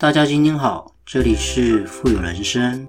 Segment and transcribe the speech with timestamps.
[0.00, 2.88] 大家今天好，这里是富有人生。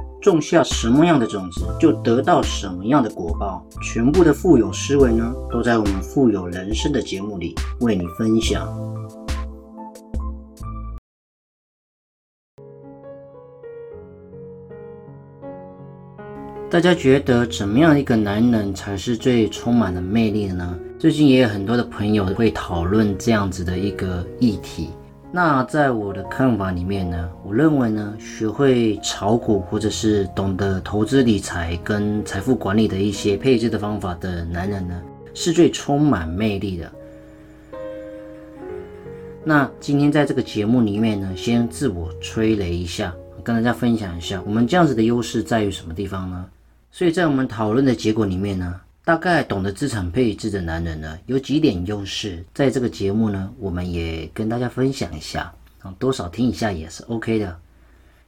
[0.21, 3.65] 种下什么样的种子，就得到什么样的果报。
[3.81, 8.69] 全部的富有思维呢，都在我们富有人生的节目里为你分享。
[16.69, 20.79] 大家觉得怎么样一个男人才是最充满了魅力的呢？
[20.97, 24.91] 最近也有很多的朋友会讨论这样子的一个议题。
[25.33, 35.01] 那在我的看法里面呢，我认为呢，学会炒股或者是懂得投资理财跟财富管理的一些配置的方法的男人呢，
[35.33, 36.91] 是最充满魅力的。
[39.45, 46.45] 那今天在这个节目里面呢，先自我吹雷一下，跟大家分享一下，我们这样子的优势在于什么地方呢？
[46.91, 48.81] 所以在我们讨论的结果里面呢。
[49.03, 57.57] 大概懂得资产配置的男人呢，有几点优势，在这个节目呢，我们也跟大家分享一下啊，多少听一下也是 OK 的。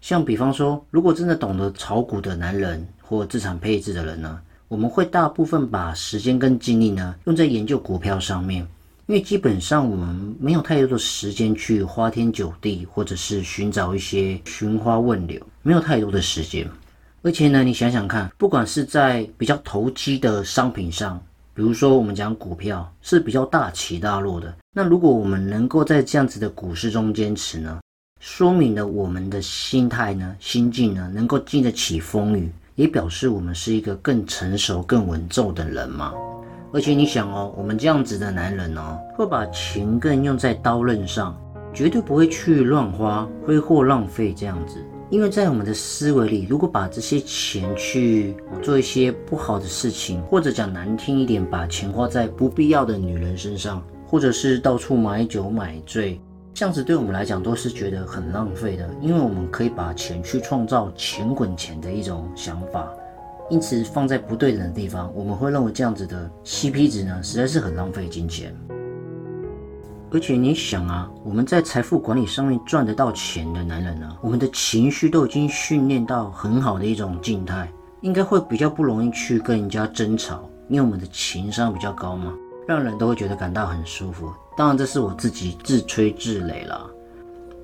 [0.01, 8.67] 像比方说，如果真的懂得炒股的男人或资产配置的人呢，我们会大部分把时间跟精力呢用在研究股票上面，
[9.05, 16.67] 因为基本上我们没有太多的时间去花天酒地，或者是寻找一些寻花问柳，没有太多的时间。
[17.25, 21.17] 而且呢，你想想看，不管是在比较投机的商品上，
[21.53, 27.79] 比如说我们讲股票是比较大起大落的，那如果我们能够在这样子的股市中坚持呢，
[28.19, 36.13] 说明了我们的心态呢、心境呢能够经得起风雨，也表示我们是一个更成熟、更稳重的人嘛。
[36.73, 41.33] 而且你想哦，我们这样子的男人哦，会把钱更用在刀刃上，
[41.73, 44.83] 绝对不会去乱花、挥霍、浪费这样子。
[45.09, 56.19] 因为在我们的思维里，如果把这些钱去做一些不好的事情，或者讲难听一点，把钱花在不必要的女人身上，或者是到处买酒买醉，
[56.53, 58.89] 这样子对我们来讲都是觉得很浪费的。
[59.01, 62.91] 因为我们可以把钱去创造钱滚钱的一种想法，
[63.51, 68.55] 因此放在不对等的地方，我们会认为这样子的 CP 值呢，实在是很浪费金钱。
[70.13, 77.67] 而且你想啊，我们在财富管理上面赚得到钱的男人呢，我们的情绪都已经训练到很好的一种静态，
[78.01, 82.31] 应该会比较不容易去跟人家争吵，因为我们的情商比较高嘛，
[82.67, 84.31] 让人都会觉得感到很舒服。
[84.55, 86.87] 当然，这是我自己自吹自擂了。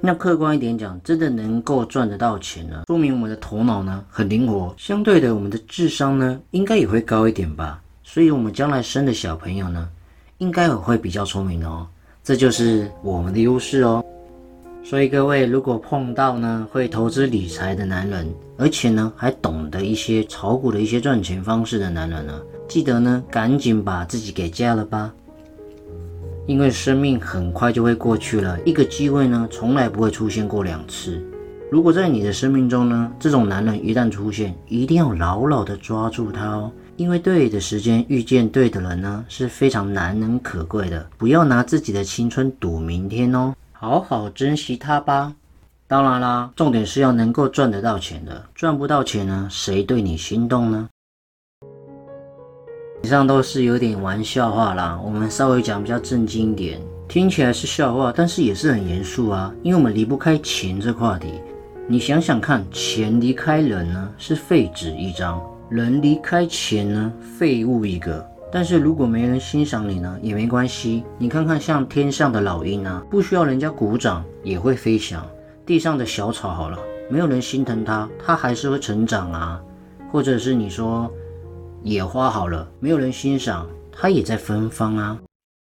[0.02, 7.80] 那客观一点讲，真的能够赚得到钱呢，说明我们的头脑呢很灵活，相对的，我们的智商呢应该也会高一点吧。
[8.04, 9.88] 所以，我们将来生的小朋友呢，
[10.40, 11.86] 应该也会比较聪明哦。
[12.29, 14.06] 这就是我们的优势哦，
[14.84, 25.12] 所以各位如果碰到呢会投资理财的男人，而且呢还懂得一些炒股的一些赚钱方式的男人呢，记得呢赶紧把自己给嫁了吧，
[26.45, 31.19] 因为生命很快就会过去了，一个机会呢从来不会出现过两次。
[31.72, 36.72] 如果在你的生命中呢，这种男人一旦出现，一定要牢牢的抓住他哦。
[37.00, 41.08] 因为对的时间遇见对的人呢，是非常难能可贵的。
[41.18, 45.34] 不要拿自己的青春赌明天哦，好好珍惜它吧。
[45.88, 48.44] 当然啦，重点是要能够赚得到钱的。
[48.54, 50.90] 赚不到钱呢，谁对你心动呢？
[53.02, 59.54] 以上都是有点玩笑话啦，我们稍微讲比较正经一点，听起来是笑话，但是也是很严肃啊。
[59.64, 61.36] 因为我们离不开钱这话题。
[61.88, 65.42] 你想想看，钱离开人呢，是废纸一张。
[65.69, 68.28] 人离开前呢，废物一个。
[68.52, 71.03] 但是如果没人欣赏你呢，也没关系。
[71.19, 75.24] 你看看像天上的老鹰啊，不需要人家鼓掌也会飞翔。
[75.68, 76.79] 地上的小草好了，
[77.12, 79.61] 没有人心疼它，它还是会成长啊。
[80.11, 81.11] 或者是你说
[81.84, 85.20] 野花好了，没有人欣赏，它也在芬芳啊。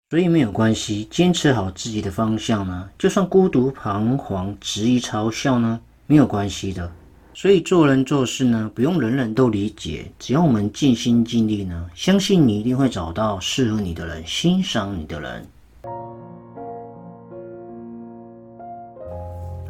[0.09, 6.91] 所以没有关系，坚持好自己的方向呢，就算孤独彷徨、质疑嘲笑呢，没有关系的。
[7.35, 15.45] 所以做人做事呢，不用人人都理解，只要我们尽心尽力呢，相信你一定会找到适合你的人，欣赏你的人。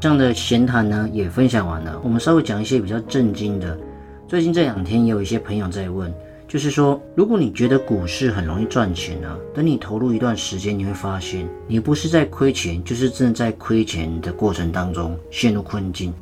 [0.01, 1.97] 这样的闲谈呢，也分享完了。
[2.03, 3.79] 我们稍微讲一些比较震惊的。
[4.27, 6.13] 最近这两天也有一些朋友在问，
[6.45, 16.13] 就是说，如果你觉得股市很容易赚钱呢，等你投入一段时间，你会发现，你不是在亏钱，就是正在亏钱的过程当中陷入困境。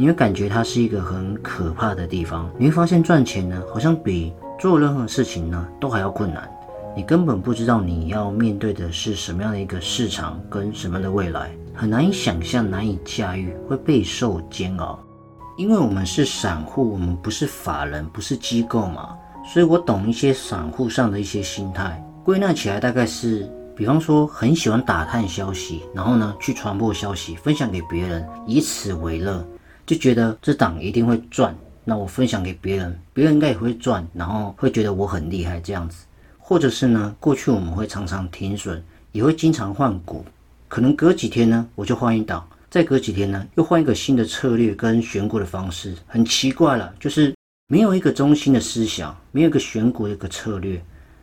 [0.00, 2.50] 你会感觉它是一个很可怕的地方。
[2.56, 6.50] 你会发现赚钱呢，好像比做任何事情呢都还要困难。
[6.96, 14.98] 你根本不知道你要面对的是什么样的一个市场跟什么样的未来，很难以想象，难以驾驭，会备受煎熬。
[15.58, 19.10] 因为我们是散户，我们不是法人，不是机构嘛，
[19.52, 22.02] 所以我懂一些散户上的一些心态。
[22.24, 29.46] 归纳起来，大概是，比方说很喜欢打探消息，然后呢去传播消息，分享给别人，以此为乐，
[29.90, 31.52] 就觉得这档一定会赚，
[31.84, 36.04] 那我分享给别人，别人应该也会赚，然后会觉得我很厉害这样子。
[36.38, 40.24] 或者是呢，过去我们会常常停损，也会经常换股，
[40.68, 42.48] 可能隔几天呢我就换一档。
[42.70, 47.34] 再隔几天呢，又换一个新的策略跟选股的方式，很奇怪了，就是
[47.66, 50.80] 没有一个中心的思想，没有一个选股的一个策略。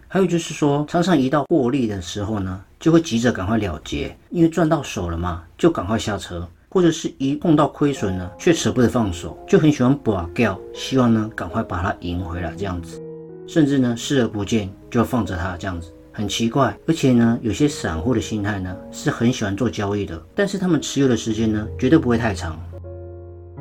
[0.09, 13.01] 还有就是说，常常一到获利的时候呢，就会急着赶快了结，因为赚到手了嘛，就赶快下车；或者是一碰到亏损呢，却舍不得放手，就很喜欢把掉，希望呢赶快把它赢回来这样子，
[13.47, 15.91] 甚至呢视而不见，就放着它这样子。
[16.11, 22.59] 很奇怪，而且呢，有些散户的心态呢是很喜欢做交易的，但是他们持有的时间呢绝对不会太长，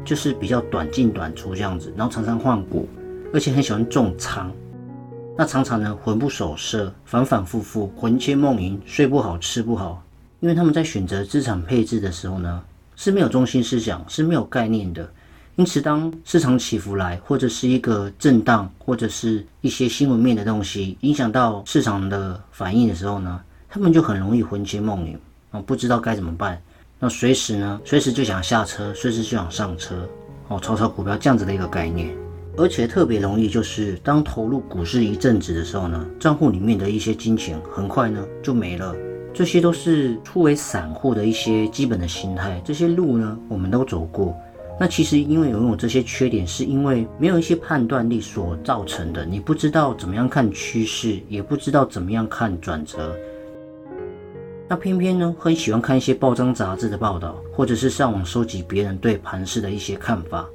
[0.04, 2.88] 就是比较短进短出这样子，然后常常换股，
[3.32, 4.50] 而且很喜欢重仓，
[5.36, 10.02] 那常常呢魂不守舍，反反复复，魂牵梦萦，睡不好，吃不好，
[10.40, 12.62] 因为他们在选择资产配置的时候呢
[12.96, 15.08] 是没有中心思想，是没有概念的。
[15.54, 25.18] 因此，当市场起伏来，或者是一个震荡，或者是一些新闻面的东西影响到市场的反应的时候呢，他们就很容易魂牵梦萦
[25.52, 26.60] 啊，不知道该怎么办。
[26.98, 30.08] 那随时呢，随时就想下车，随时就想上车
[30.48, 32.14] 哦，炒炒股票这样子的一个概念。
[32.58, 38.94] 而且特别容易，就是当投入股市一阵子的时候呢，账户里面的一些金钱很快呢就没了。
[39.36, 42.58] 这些都是初为散户的一些基本的心态。
[42.64, 44.34] 这些路呢，我们都走过。
[44.80, 49.26] 那其实因为拥有这些缺点，是因为没有一些判断力所造成的。
[49.26, 53.14] 你不知道怎么样看趋势，也不知道怎么样看转折。
[54.68, 60.48] 那偏偏呢，很喜欢看一些报章杂志的报道，或者是上网收集别人对盘市的一些看法。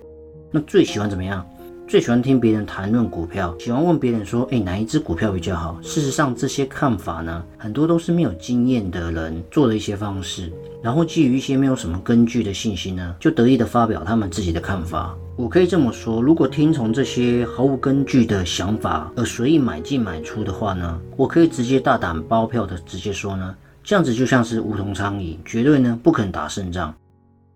[0.50, 1.48] 那最喜欢怎么样？
[1.92, 10.50] 最喜欢听别人谈论股票，喜欢问别人说：“哎，哪一只股票比较好？”事实上，这些看法呢，很多都是没有经验的人做的一些方式，
[10.82, 15.14] 然后基于一些没有什么根据的信息呢，就得意的发表他们自己的看法。
[15.36, 23.54] 我可以这么说，如果听从这些毫无根据的想法而随意买进买出的话呢，我可以直接大胆包票的直接说呢，
[23.84, 26.96] 这样子就像是无头苍蝇，绝对呢不可能打胜仗。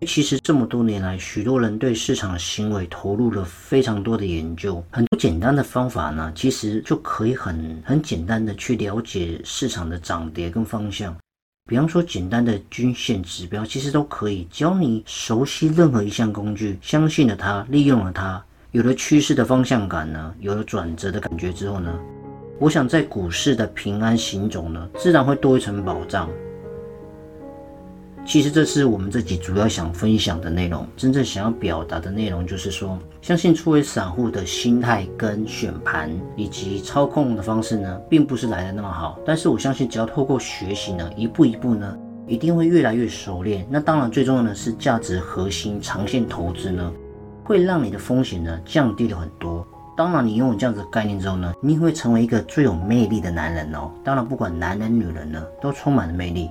[0.04, 11.16] 其实这么多年来，许多人对市场行为投入了非常多的研究，很多简单的方法呢，其实就可以很很简单的去了解市场的涨跌跟方向。
[11.68, 18.40] 比方说，简单的均线指标，其实都可以教你熟悉任何一项工具，相信了它，利用了它，
[18.72, 21.98] 有了趋势的方向感呢，有了转折的感觉之后呢，
[22.60, 26.28] 我想在股市的平安行走呢，自然会多一层保障。
[28.26, 39.16] 其实这是我们这集主要想分享的内容，真正想要表达的内容就是说，相信初为散户的心态跟选盘以及操控的方式呢，并不是来的那么好。
[39.24, 41.96] 但是我相信，只要透过学习呢，一步一步呢，
[42.26, 43.64] 一定会越来越熟练。
[43.70, 46.92] 那当然，最重要的是价值核心长线投资呢，
[47.44, 49.64] 会让你的风险呢降低了很多。
[49.96, 53.88] 当然，你拥有这样子的概念之后呢，你会成为一个最有魅力的男人哦。
[54.02, 56.50] 当然，不管男人女人呢，都充满了魅力。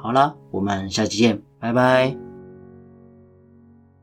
[0.00, 2.27] 好了，我们下期见，拜拜。